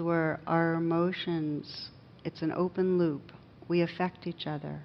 where 0.00 0.40
our 0.46 0.74
emotions, 0.74 1.90
it's 2.24 2.42
an 2.42 2.52
open 2.52 2.98
loop. 2.98 3.32
We 3.68 3.82
affect 3.82 4.26
each 4.26 4.46
other. 4.46 4.80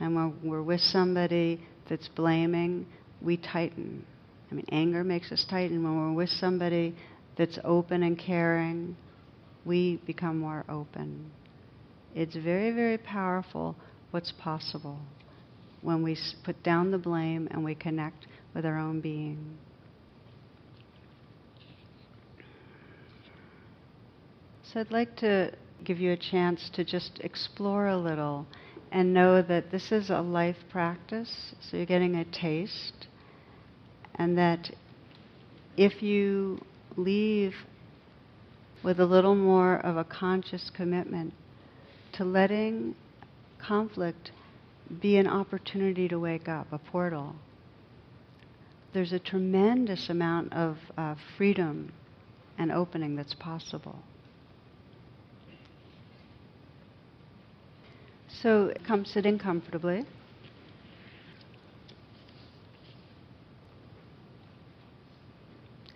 And 0.00 0.14
when 0.14 0.38
we're 0.42 0.62
with 0.62 0.80
somebody 0.80 1.60
that's 1.88 2.08
blaming, 2.08 2.86
we 3.20 3.36
tighten. 3.36 4.04
I 4.50 4.54
mean, 4.54 4.66
anger 4.70 5.04
makes 5.04 5.30
us 5.30 5.46
tighten. 5.48 5.82
When 5.82 5.96
we're 5.96 6.12
with 6.12 6.28
somebody 6.28 6.94
that's 7.38 7.58
open 7.64 8.02
and 8.02 8.18
caring, 8.18 8.96
we 9.64 10.00
become 10.06 10.38
more 10.38 10.64
open. 10.68 11.30
It's 12.14 12.36
very, 12.36 12.72
very 12.72 12.98
powerful 12.98 13.76
what's 14.10 14.32
possible 14.32 14.98
when 15.80 16.02
we 16.02 16.16
put 16.44 16.62
down 16.62 16.90
the 16.90 16.98
blame 16.98 17.48
and 17.50 17.64
we 17.64 17.74
connect 17.74 18.26
with 18.54 18.66
our 18.66 18.78
own 18.78 19.00
being. 19.00 19.56
So 24.72 24.80
I'd 24.80 24.90
like 24.90 25.16
to 25.16 25.52
give 25.84 26.00
you 26.00 26.12
a 26.12 26.16
chance 26.16 26.70
to 26.70 26.82
just 26.82 27.20
explore 27.20 27.88
a 27.88 27.98
little 27.98 28.46
and 28.90 29.12
know 29.12 29.42
that 29.42 29.70
this 29.70 29.92
is 29.92 30.08
a 30.08 30.22
life 30.22 30.56
practice, 30.70 31.54
so 31.60 31.76
you're 31.76 31.84
getting 31.84 32.16
a 32.16 32.24
taste, 32.24 33.06
and 34.14 34.38
that 34.38 34.70
if 35.76 36.02
you 36.02 36.58
leave 36.96 37.54
with 38.82 38.98
a 38.98 39.04
little 39.04 39.34
more 39.34 39.76
of 39.76 39.98
a 39.98 40.04
conscious 40.04 40.70
commitment 40.74 41.34
to 42.14 42.24
letting 42.24 42.94
conflict 43.58 44.30
be 45.02 45.18
an 45.18 45.26
opportunity 45.26 46.08
to 46.08 46.18
wake 46.18 46.48
up, 46.48 46.66
a 46.72 46.78
portal, 46.78 47.34
there's 48.94 49.12
a 49.12 49.18
tremendous 49.18 50.08
amount 50.08 50.50
of 50.54 50.78
uh, 50.96 51.14
freedom 51.36 51.92
and 52.56 52.72
opening 52.72 53.16
that's 53.16 53.34
possible. 53.34 53.98
So 58.42 58.72
come 58.84 59.04
sitting 59.04 59.38
comfortably. 59.38 60.04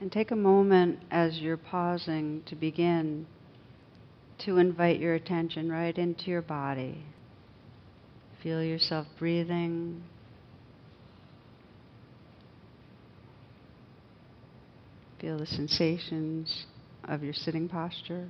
And 0.00 0.12
take 0.12 0.30
a 0.30 0.36
moment 0.36 1.00
as 1.10 1.38
you're 1.40 1.56
pausing 1.56 2.44
to 2.46 2.54
begin 2.54 3.26
to 4.44 4.58
invite 4.58 5.00
your 5.00 5.14
attention 5.14 5.72
right 5.72 5.96
into 5.98 6.30
your 6.30 6.42
body. 6.42 7.02
Feel 8.44 8.62
yourself 8.62 9.08
breathing. 9.18 10.04
Feel 15.20 15.38
the 15.38 15.46
sensations 15.46 16.66
of 17.08 17.24
your 17.24 17.32
sitting 17.32 17.68
posture. 17.68 18.28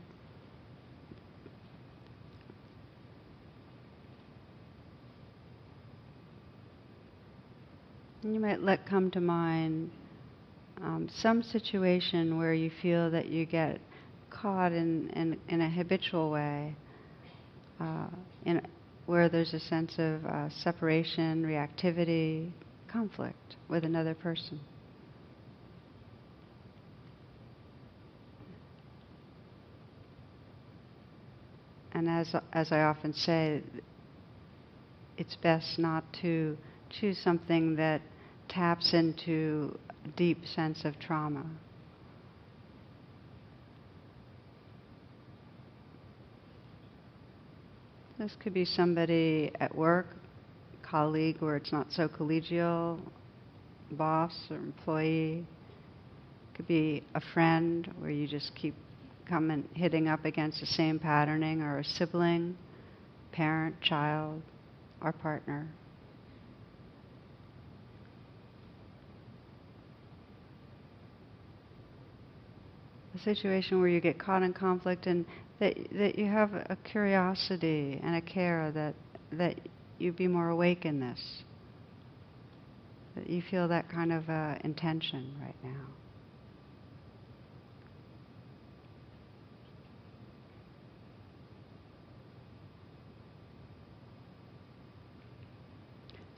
You 8.33 8.41
might 8.41 8.61
let 8.61 8.87
come 8.87 9.13
to 9.13 9.21
mind 9.21 9.91
um, 10.83 11.09
some 11.21 11.45
situation 11.45 12.37
where 12.39 12.53
you 12.53 12.73
feel 12.83 13.09
that 13.13 13.27
you 13.29 13.47
get 13.47 13.81
caught 14.31 14.73
in, 14.73 15.09
in, 15.11 15.39
in 15.49 15.61
a 15.61 15.71
habitual 15.71 16.33
way, 16.33 16.75
uh, 17.81 18.09
in, 18.45 18.61
where 19.07 19.29
there's 19.29 19.55
a 19.55 19.61
sense 19.61 19.95
of 19.99 20.25
uh, 20.27 20.51
separation, 20.51 21.45
reactivity, 21.45 22.51
conflict 22.89 23.55
with 23.69 23.85
another 23.85 24.15
person. 24.15 24.59
And 31.93 32.11
as, 32.11 32.35
as 32.53 32.73
I 32.73 32.83
often 32.83 33.15
say, 33.15 33.63
it's 35.17 35.37
best 35.37 35.79
not 35.79 36.05
to 36.23 36.59
choose 36.91 37.19
something 37.19 37.77
that 37.77 38.03
taps 38.49 38.95
into 38.95 39.79
a 40.05 40.09
deep 40.17 40.45
sense 40.47 40.85
of 40.85 40.99
trauma. 40.99 41.45
This 48.19 48.35
could 48.43 48.55
be 48.55 48.65
somebody 48.65 49.51
at 49.61 49.75
work, 49.75 50.07
colleague 50.83 51.37
where 51.41 51.57
it's 51.57 51.71
not 51.71 51.93
so 51.93 52.09
collegial, 52.09 52.99
boss 53.93 54.35
or 54.51 54.57
employee. 54.57 55.47
Could 56.55 56.67
be 56.67 57.05
a 57.15 57.21
friend 57.35 57.93
where 57.99 58.11
you 58.11 58.27
just 58.27 58.55
keep 58.55 58.75
coming 59.29 59.69
hitting 59.75 60.09
up 60.09 60.25
against 60.25 60.61
the 60.61 60.67
same 60.67 60.99
patterning, 60.99 61.61
or 61.61 61.81
a 61.81 61.85
sibling, 61.85 62.57
parent, 63.33 63.79
child, 63.83 64.41
or 65.03 65.13
partner. 65.13 65.69
A 73.17 73.23
situation 73.23 73.81
where 73.81 73.89
you 73.89 74.01
get 74.01 74.19
caught 74.19 74.43
in 74.43 74.53
conflict 74.53 75.07
and 75.07 75.25
that 75.59 75.77
that 75.93 76.19
you 76.19 76.27
have 76.27 76.53
a 76.55 76.77
curiosity 76.85 78.01
and 78.03 78.17
a 78.17 78.21
care 78.21 78.71
that 78.73 78.95
that 79.33 79.59
you 79.99 80.13
be 80.13 80.29
more 80.29 80.51
awake 80.51 80.85
in 80.85 81.01
this. 81.01 81.43
That 83.15 83.31
you 83.31 83.43
feel 83.51 83.69
that 83.69 83.89
kind 83.89 84.13
of 84.13 84.29
uh, 84.29 84.57
intention 84.63 85.35
right 85.41 85.55
now. 85.65 85.87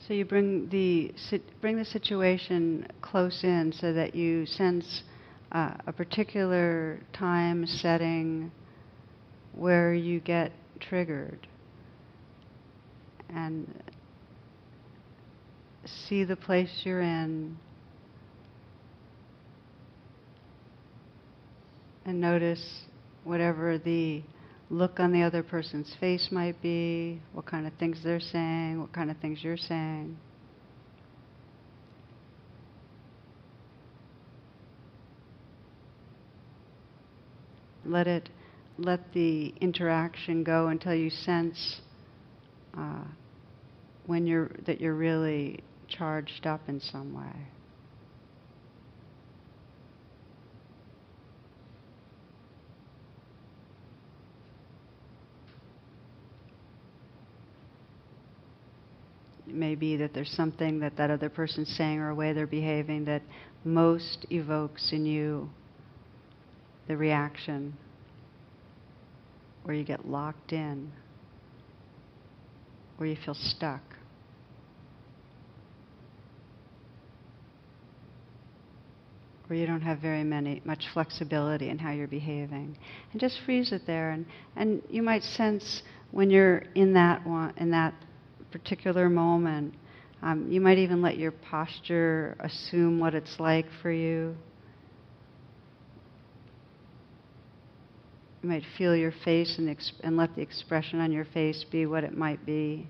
So 0.07 0.15
you 0.15 0.25
bring 0.25 0.69
the 0.71 1.13
bring 1.61 1.77
the 1.77 1.85
situation 1.85 2.87
close 3.03 3.43
in 3.43 3.73
so 3.73 3.93
that 3.93 4.15
you 4.15 4.47
sense 4.47 5.03
uh, 5.53 5.75
a 5.87 5.93
particular 5.93 7.01
time 7.13 7.67
setting 7.67 8.51
where 9.55 9.95
you 9.95 10.21
get 10.21 10.53
triggered 10.81 11.47
and 13.31 13.83
see 15.85 16.25
the 16.25 16.37
place 16.37 16.83
you're 16.85 17.01
in 17.01 17.57
and 22.05 22.21
notice 22.21 22.83
whatever 23.25 23.79
the 23.79 24.23
look 24.71 25.01
on 25.01 25.13
the 25.13 25.23
other 25.23 25.43
person's 25.43 25.95
face 25.99 26.29
might 26.31 26.61
be, 26.63 27.21
what 27.33 27.47
kind 27.47 27.67
of 27.67 27.73
things 27.75 27.99
they're 28.05 28.21
saying, 28.21 28.81
what 28.81 28.93
kind 28.93 29.11
of 29.11 29.17
things 29.19 29.43
you're 29.43 29.57
saying. 29.57 30.17
Let 37.85 38.07
it 38.07 38.29
let 38.79 39.13
the 39.13 39.53
interaction 39.61 40.45
go 40.45 40.69
until 40.69 40.95
you 40.95 41.11
sense 41.11 41.81
uh, 42.77 43.05
when 44.07 44.27
you're 44.27 44.51
that 44.67 44.81
you're 44.81 44.95
really 44.95 45.61
charged 45.89 46.47
up 46.47 46.61
in 46.69 46.81
some 46.81 47.15
way. 47.15 47.47
It 59.49 59.55
may 59.55 59.75
be 59.75 59.97
that 59.97 60.13
there's 60.13 60.31
something 60.31 60.79
that 60.81 60.97
that 60.99 61.11
other 61.11 61.31
person's 61.31 61.75
saying 61.77 61.99
or 61.99 62.11
a 62.11 62.15
way 62.15 62.33
they're 62.33 62.47
behaving 62.47 63.07
that 63.07 63.23
most 63.65 64.27
evokes 64.31 64.93
in 64.93 65.07
you 65.07 65.49
the 66.89 66.97
reaction 66.97 67.77
where 69.63 69.77
you 69.77 69.85
get 69.85 70.09
locked 70.09 70.53
in, 70.53 70.91
where 72.97 73.09
you 73.09 73.17
feel 73.25 73.35
stuck. 73.35 73.83
where 79.47 79.59
you 79.59 79.67
don't 79.67 79.81
have 79.81 79.99
very 79.99 80.25
many 80.25 80.61
much 80.67 80.85
flexibility 80.93 81.71
in 81.71 81.79
how 81.79 81.91
you're 81.91 82.07
behaving. 82.07 82.77
And 83.13 83.19
just 83.19 83.41
freeze 83.47 83.73
it 83.73 83.87
there. 83.87 84.11
And, 84.11 84.27
and 84.57 84.83
you 84.91 85.03
might 85.03 85.23
sense 85.23 85.83
when 86.11 86.31
you're 86.31 86.65
in 86.75 86.93
that 86.95 87.27
one 87.27 87.53
in 87.57 87.71
that 87.71 87.95
particular 88.51 89.09
moment 89.09 89.75
um, 90.23 90.51
you 90.51 90.61
might 90.61 90.79
even 90.79 91.01
let 91.01 91.17
your 91.17 91.31
posture 91.31 92.37
assume 92.41 92.99
what 92.99 93.15
it's 93.15 93.39
like 93.39 93.67
for 93.83 93.93
you 93.93 94.35
you 98.43 98.49
might 98.49 98.65
feel 98.77 98.95
your 98.95 99.13
face 99.25 99.59
and, 99.59 99.69
exp- 99.69 100.01
and 100.03 100.17
let 100.17 100.35
the 100.37 100.43
expression 100.43 101.01
on 101.01 101.13
your 101.13 101.25
face 101.27 101.65
be 101.71 101.87
what 101.87 102.05
it 102.05 102.17
might 102.17 102.45
be 102.47 102.87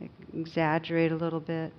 like 0.00 0.10
exaggerate 0.34 1.12
a 1.12 1.16
little 1.16 1.40
bit 1.40 1.72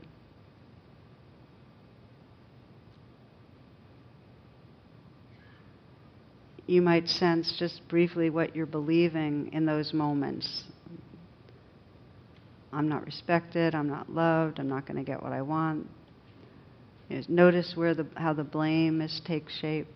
you 6.66 6.82
might 6.82 7.08
sense 7.08 7.56
just 7.60 7.86
briefly 7.88 8.30
what 8.30 8.56
you're 8.56 8.66
believing 8.66 9.50
in 9.54 9.66
those 9.66 9.94
moments. 9.94 10.64
I'm 12.72 12.88
not 12.90 13.06
respected, 13.06 13.76
I'm 13.76 13.90
not 13.90 14.10
loved, 14.10 14.60
I'm 14.60 14.70
not 14.70 14.88
going 14.88 14.98
to 14.98 15.04
get 15.04 15.22
what 15.22 15.34
I 15.34 15.42
want. 15.42 15.88
You 17.10 17.18
know, 17.18 17.24
notice 17.28 17.74
where 17.76 17.94
the, 17.94 18.08
how 18.16 18.34
the 18.34 18.44
blame 18.44 19.02
is 19.02 19.22
take 19.26 19.50
shape. 19.50 19.88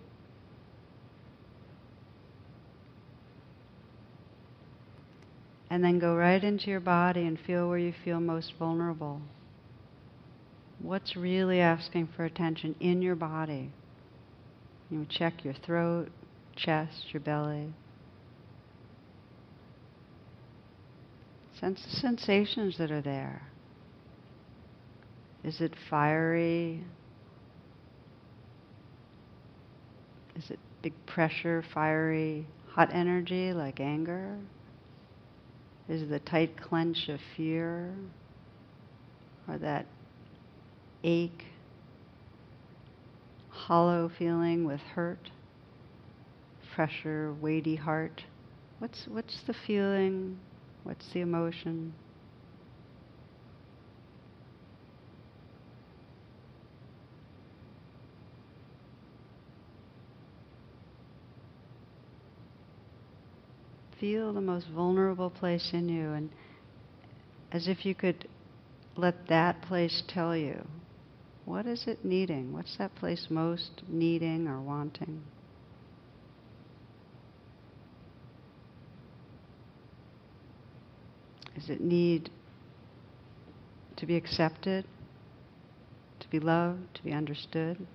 And 5.77 5.83
then 5.83 5.99
go 5.99 6.15
right 6.15 6.43
into 6.43 6.71
your 6.71 6.79
body 6.79 7.27
and 7.27 7.39
feel 7.39 7.69
where 7.69 7.77
you 7.77 7.93
feel 8.03 8.19
most 8.19 8.53
vulnerable. 8.57 9.21
What's 10.79 11.15
really 11.15 11.59
asking 11.59 12.09
for 12.15 12.25
attention 12.25 12.73
in 12.79 13.03
your 13.03 13.13
body? 13.13 13.69
You 14.89 15.05
check 15.07 15.45
your 15.45 15.53
throat, 15.53 16.09
chest, 16.55 17.13
your 17.13 17.19
belly. 17.19 17.75
Sense 21.59 21.79
the 21.83 21.91
sensations 21.91 22.79
that 22.79 22.89
are 22.89 23.03
there. 23.03 23.43
Is 25.43 25.61
it 25.61 25.75
fiery? 25.91 26.83
Is 30.35 30.49
it 30.49 30.57
big 30.81 30.93
pressure, 31.05 31.63
fiery, 31.71 32.47
hot 32.69 32.89
energy 32.91 33.53
like 33.53 33.79
anger? 33.79 34.39
Is 35.89 36.09
the 36.09 36.19
tight 36.19 36.61
clench 36.61 37.09
of 37.09 37.19
fear? 37.35 37.93
Or 39.47 39.57
that 39.57 39.85
ache, 41.03 41.45
hollow 43.49 44.09
feeling 44.17 44.65
with 44.65 44.81
hurt? 44.81 45.31
pressure, 46.77 47.33
weighty 47.41 47.75
heart? 47.75 48.23
What's, 48.77 49.07
what's 49.07 49.41
the 49.47 49.55
feeling? 49.65 50.37
What's 50.83 51.11
the 51.11 51.21
emotion? 51.21 51.91
Feel 63.99 64.33
the 64.33 64.41
most 64.41 64.67
vulnerable 64.67 65.29
place 65.29 65.71
in 65.73 65.89
you, 65.89 66.11
and 66.11 66.29
as 67.51 67.67
if 67.67 67.85
you 67.85 67.95
could 67.95 68.27
let 68.95 69.27
that 69.27 69.61
place 69.61 70.03
tell 70.07 70.35
you 70.35 70.65
what 71.47 71.65
is 71.65 71.85
it 71.87 72.03
needing? 72.03 72.51
What's 72.51 72.75
that 72.77 72.93
place 72.95 73.27
most 73.29 73.81
needing 73.87 74.49
or 74.49 74.59
wanting? 74.59 75.23
Does 81.55 81.69
it 81.69 81.79
need 81.79 82.29
to 83.95 84.05
be 84.05 84.17
accepted, 84.17 84.83
to 86.19 86.29
be 86.29 86.39
loved, 86.39 86.95
to 86.95 87.03
be 87.03 87.13
understood? 87.13 87.87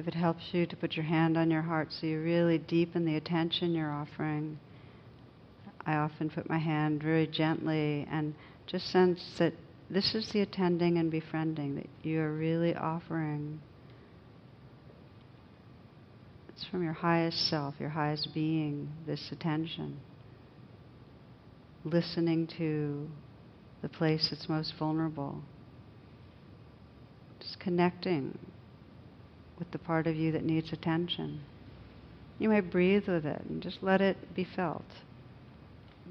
If 0.00 0.08
it 0.08 0.14
helps 0.14 0.54
you 0.54 0.64
to 0.64 0.76
put 0.76 0.96
your 0.96 1.04
hand 1.04 1.36
on 1.36 1.50
your 1.50 1.60
heart 1.60 1.88
so 1.92 2.06
you 2.06 2.22
really 2.22 2.56
deepen 2.56 3.04
the 3.04 3.16
attention 3.16 3.74
you're 3.74 3.92
offering, 3.92 4.58
I 5.84 5.96
often 5.96 6.30
put 6.30 6.48
my 6.48 6.56
hand 6.56 7.02
very 7.02 7.26
gently 7.26 8.08
and 8.10 8.34
just 8.66 8.86
sense 8.90 9.20
that 9.38 9.52
this 9.90 10.14
is 10.14 10.32
the 10.32 10.40
attending 10.40 10.96
and 10.96 11.10
befriending 11.10 11.74
that 11.74 11.90
you 12.02 12.18
are 12.22 12.32
really 12.32 12.74
offering. 12.74 13.60
It's 16.48 16.64
from 16.64 16.82
your 16.82 16.94
highest 16.94 17.50
self, 17.50 17.74
your 17.78 17.90
highest 17.90 18.32
being, 18.32 18.88
this 19.06 19.28
attention. 19.30 20.00
Listening 21.84 22.46
to 22.56 23.06
the 23.82 23.90
place 23.90 24.28
that's 24.30 24.48
most 24.48 24.72
vulnerable. 24.78 25.42
Just 27.38 27.60
connecting 27.60 28.38
with 29.60 29.70
the 29.70 29.78
part 29.78 30.08
of 30.08 30.16
you 30.16 30.32
that 30.32 30.42
needs 30.42 30.72
attention. 30.72 31.40
You 32.40 32.48
might 32.48 32.72
breathe 32.72 33.06
with 33.06 33.24
it 33.24 33.42
and 33.48 33.62
just 33.62 33.78
let 33.82 34.00
it 34.00 34.34
be 34.34 34.44
felt. 34.56 34.82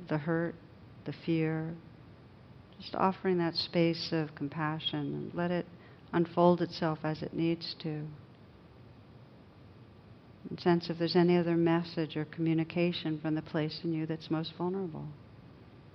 The 0.08 0.20
hurt, 0.20 0.56
the 1.06 1.14
fear, 1.26 1.74
just 2.80 2.96
offering 2.96 3.40
that 3.40 3.56
space 3.56 4.10
of 4.14 4.36
compassion 4.36 5.00
and 5.00 5.34
let 5.34 5.52
it 5.52 5.66
unfold 6.14 6.62
itself 6.62 7.00
as 7.04 7.22
it 7.22 7.34
needs 7.34 7.76
to. 7.82 8.06
And 10.50 10.60
sense 10.60 10.90
if 10.90 10.98
there's 10.98 11.16
any 11.16 11.38
other 11.38 11.58
message 11.58 12.16
or 12.16 12.26
communication 12.26 13.20
from 13.20 13.36
the 13.36 13.42
place 13.42 13.82
in 13.84 13.94
you 13.94 14.06
that's 14.06 14.32
most 14.32 14.54
vulnerable. 14.58 15.06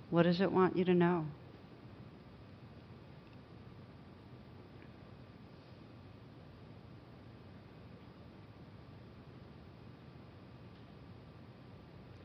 What 0.09 0.23
does 0.23 0.41
it 0.41 0.51
want 0.51 0.77
you 0.77 0.85
to 0.85 0.93
know? 0.93 1.25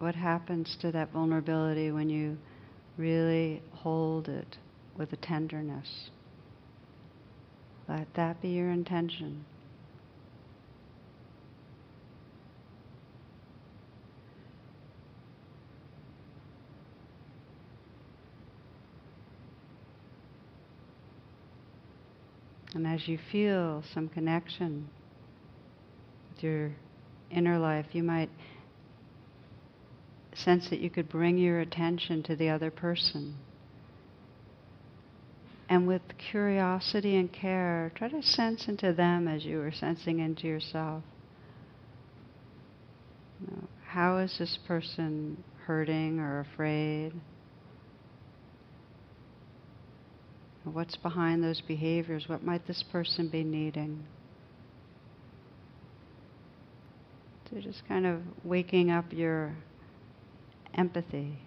What 0.01 0.15
happens 0.15 0.77
to 0.81 0.91
that 0.93 1.13
vulnerability 1.13 1.93
when 1.93 2.09
you 2.09 2.39
really 2.97 3.63
hold 3.73 4.29
it 4.29 4.57
with 4.97 5.13
a 5.13 5.17
tenderness. 5.17 6.11
Let 7.87 8.07
that 8.15 8.41
be 8.41 8.49
your 8.49 8.71
intention. 8.71 9.45
And 22.75 22.87
as 22.87 23.07
you 23.07 23.19
feel 23.31 23.83
some 23.93 24.09
connection 24.09 24.89
with 26.33 26.43
your 26.43 26.73
inner 27.31 27.59
life, 27.59 27.87
you 27.93 28.03
might 28.03 28.31
sense 30.45 30.69
that 30.71 30.81
you 30.81 30.91
could 30.91 31.09
bring 31.09 31.39
your 31.39 31.61
attention 31.61 32.23
to 32.25 32.37
the 32.37 32.49
other 32.49 32.71
person. 32.71 33.37
And 35.69 35.87
with 35.87 36.03
curiosity 36.19 37.17
and 37.17 37.33
care, 37.33 37.93
try 37.95 38.09
to 38.09 38.23
sense 38.23 38.67
into 38.67 38.93
them 38.93 39.29
as 39.29 39.45
you 39.45 39.61
are 39.63 39.73
sensing 39.73 40.19
into 40.19 40.49
yourself. 40.49 41.05
How 43.87 44.19
is 44.19 44.37
this 44.39 44.59
person 44.67 45.43
hurting 45.65 46.19
or 46.19 46.41
afraid? 46.41 47.13
What's 50.65 50.97
behind 50.97 51.43
those 51.43 51.61
behaviors? 51.61 52.29
What 52.29 52.43
might 52.43 52.67
this 52.67 52.85
person 52.93 53.29
be 53.29 53.45
needing? 53.45 54.05
So 57.51 57.61
just 57.61 57.87
kind 57.89 58.07
of 58.07 58.21
waking 58.45 58.91
up 58.91 59.07
your 59.13 59.55
empathy. 60.75 61.39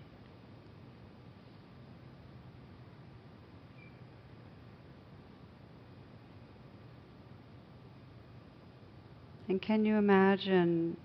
And 9.48 9.62
can 9.62 9.86
you 9.86 9.98
imagine 9.98 10.98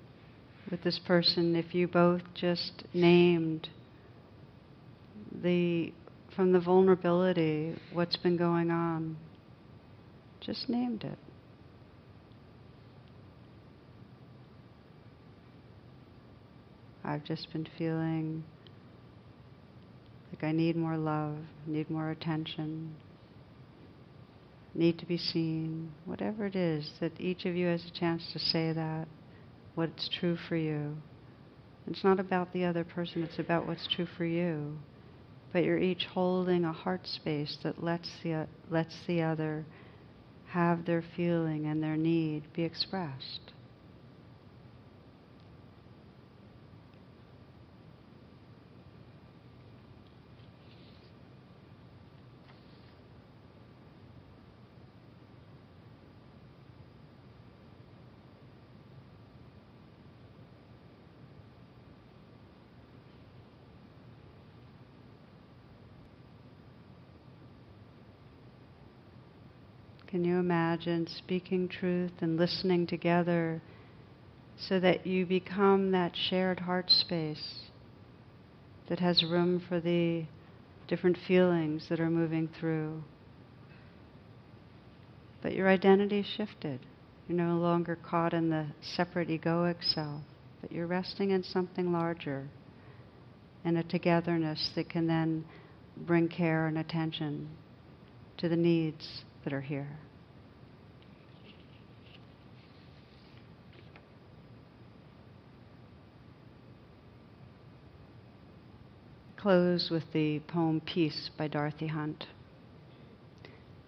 with 0.70 0.82
this 0.82 0.98
person 1.06 1.56
if 1.56 1.74
you 1.74 1.88
both 1.88 2.22
just 2.34 2.84
named 2.94 3.68
the 5.42 5.92
from 6.34 6.52
the 6.52 6.60
vulnerability 6.60 7.74
what's 7.92 8.16
been 8.16 8.36
going 8.36 8.70
on. 8.70 9.16
Just 10.40 10.68
named 10.68 11.02
it. 11.02 11.18
I've 17.08 17.24
just 17.24 17.50
been 17.54 17.66
feeling 17.78 18.44
like 20.30 20.44
I 20.44 20.52
need 20.52 20.76
more 20.76 20.98
love, 20.98 21.38
need 21.66 21.88
more 21.88 22.10
attention, 22.10 22.94
need 24.74 24.98
to 24.98 25.06
be 25.06 25.16
seen, 25.16 25.90
whatever 26.04 26.44
it 26.44 26.54
is, 26.54 26.92
that 27.00 27.18
each 27.18 27.46
of 27.46 27.56
you 27.56 27.68
has 27.68 27.82
a 27.86 27.98
chance 27.98 28.30
to 28.34 28.38
say 28.38 28.74
that, 28.74 29.08
what's 29.74 30.10
true 30.20 30.36
for 30.50 30.56
you. 30.56 30.98
It's 31.86 32.04
not 32.04 32.20
about 32.20 32.52
the 32.52 32.66
other 32.66 32.84
person, 32.84 33.22
it's 33.22 33.38
about 33.38 33.66
what's 33.66 33.88
true 33.88 34.06
for 34.18 34.26
you. 34.26 34.76
But 35.50 35.64
you're 35.64 35.78
each 35.78 36.04
holding 36.12 36.66
a 36.66 36.74
heart 36.74 37.06
space 37.06 37.56
that 37.62 37.82
lets 37.82 38.10
the, 38.22 38.46
lets 38.68 38.94
the 39.06 39.22
other 39.22 39.64
have 40.48 40.84
their 40.84 41.02
feeling 41.16 41.64
and 41.68 41.82
their 41.82 41.96
need 41.96 42.52
be 42.52 42.64
expressed. 42.64 43.52
Can 70.08 70.24
you 70.24 70.38
imagine 70.38 71.06
speaking 71.06 71.68
truth 71.68 72.12
and 72.22 72.38
listening 72.38 72.86
together 72.86 73.60
so 74.56 74.80
that 74.80 75.06
you 75.06 75.26
become 75.26 75.90
that 75.90 76.16
shared 76.16 76.60
heart 76.60 76.88
space 76.88 77.64
that 78.88 79.00
has 79.00 79.22
room 79.22 79.62
for 79.68 79.80
the 79.80 80.24
different 80.86 81.18
feelings 81.28 81.88
that 81.90 82.00
are 82.00 82.08
moving 82.08 82.48
through? 82.58 83.02
But 85.42 85.52
your 85.52 85.68
identity 85.68 86.24
shifted. 86.38 86.80
You're 87.28 87.36
no 87.36 87.58
longer 87.58 87.94
caught 87.94 88.32
in 88.32 88.48
the 88.48 88.68
separate 88.80 89.28
egoic 89.28 89.84
self, 89.84 90.22
but 90.62 90.72
you're 90.72 90.86
resting 90.86 91.32
in 91.32 91.42
something 91.42 91.92
larger, 91.92 92.48
in 93.62 93.76
a 93.76 93.82
togetherness 93.82 94.70
that 94.74 94.88
can 94.88 95.06
then 95.06 95.44
bring 95.98 96.28
care 96.28 96.66
and 96.66 96.78
attention 96.78 97.50
to 98.38 98.48
the 98.48 98.56
needs 98.56 99.24
that 99.48 99.54
are 99.54 99.60
here. 99.62 99.88
Close 109.38 109.88
with 109.88 110.02
the 110.12 110.40
poem 110.40 110.82
Peace 110.84 111.30
by 111.38 111.48
Dorothy 111.48 111.86
Hunt. 111.86 112.26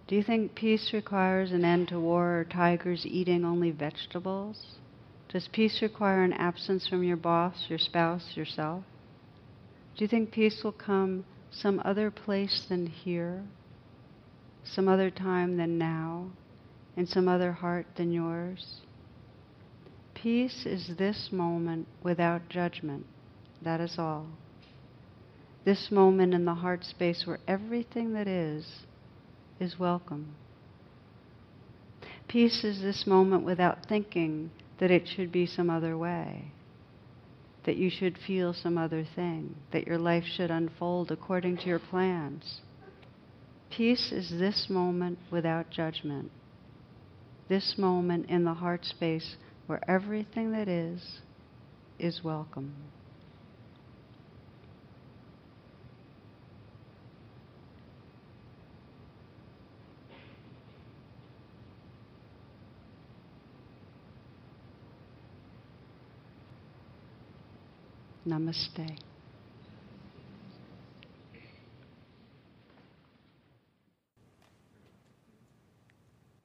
Do 0.09 0.17
you 0.17 0.23
think 0.23 0.55
peace 0.55 0.93
requires 0.95 1.53
an 1.53 1.67
end 1.67 1.89
to 1.89 2.01
war 2.01 2.41
or 2.41 2.45
tigers 2.45 3.05
eating 3.05 3.45
only 3.45 3.71
vegetables? 3.71 4.79
Does 5.29 5.47
peace 5.49 5.83
require 5.83 6.23
an 6.23 6.33
absence 6.33 6.89
from 6.89 7.05
your 7.05 7.19
boss, 7.19 7.67
your 7.69 7.79
spouse, 7.79 8.35
yourself? 8.35 8.85
Do 9.99 10.05
you 10.05 10.09
think 10.09 10.31
peace 10.31 10.65
will 10.65 10.73
come 10.73 11.27
some 11.51 11.83
other 11.85 12.11
place 12.11 12.65
than 12.67 12.87
here? 12.87 13.43
Some 14.65 14.89
other 14.89 15.11
time 15.11 15.57
than 15.57 15.79
now, 15.79 16.31
in 16.97 17.07
some 17.07 17.29
other 17.29 17.53
heart 17.53 17.87
than 17.97 18.13
yours. 18.13 18.81
Peace 20.15 20.67
is 20.67 20.93
this 20.99 21.31
moment 21.33 21.87
without 22.03 22.49
judgment. 22.49 23.07
That 23.63 23.81
is 23.81 23.97
all. 23.99 24.27
This 25.65 25.91
moment 25.91 26.35
in 26.35 26.45
the 26.45 26.55
heart 26.55 26.85
space 26.85 27.27
where 27.27 27.39
everything 27.47 28.13
that 28.15 28.27
is, 28.27 28.67
is 29.59 29.79
welcome. 29.79 30.35
Peace 32.29 32.65
is 32.65 32.81
this 32.81 33.07
moment 33.07 33.45
without 33.45 33.87
thinking 33.87 34.51
that 34.79 34.91
it 34.91 35.07
should 35.07 35.31
be 35.33 35.47
some 35.47 35.69
other 35.69 35.97
way, 35.99 36.53
that 37.65 37.77
you 37.77 37.91
should 37.91 38.17
feel 38.27 38.55
some 38.55 38.79
other 38.79 39.05
thing, 39.15 39.55
that 39.73 39.87
your 39.87 39.99
life 39.99 40.25
should 40.25 40.51
unfold 40.51 41.11
according 41.11 41.57
to 41.59 41.67
your 41.67 41.79
plans. 41.79 42.61
Peace 43.71 44.11
is 44.13 44.31
this 44.31 44.67
moment 44.69 45.19
without 45.31 45.71
judgment. 45.71 46.31
This 47.49 47.75
moment 47.79 48.29
in 48.29 48.45
the 48.45 48.55
heart 48.55 48.85
space 48.85 49.37
where 49.67 49.81
everything 49.89 50.53
that 50.53 50.69
is, 50.69 51.21
is 51.99 52.23
welcome. 52.25 52.75
Namaste. 68.27 69.10